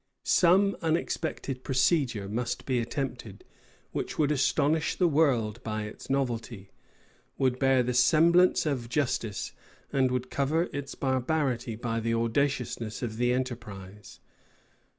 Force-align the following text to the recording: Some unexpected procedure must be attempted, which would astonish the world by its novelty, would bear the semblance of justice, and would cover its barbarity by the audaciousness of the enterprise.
Some 0.25 0.75
unexpected 0.81 1.63
procedure 1.63 2.27
must 2.27 2.65
be 2.65 2.79
attempted, 2.79 3.43
which 3.91 4.17
would 4.17 4.31
astonish 4.31 4.95
the 4.95 5.07
world 5.07 5.61
by 5.61 5.83
its 5.83 6.09
novelty, 6.09 6.71
would 7.37 7.59
bear 7.59 7.83
the 7.83 7.93
semblance 7.93 8.65
of 8.65 8.89
justice, 8.89 9.51
and 9.93 10.09
would 10.09 10.31
cover 10.31 10.69
its 10.73 10.95
barbarity 10.95 11.75
by 11.75 11.99
the 11.99 12.15
audaciousness 12.15 13.03
of 13.03 13.17
the 13.17 13.31
enterprise. 13.31 14.19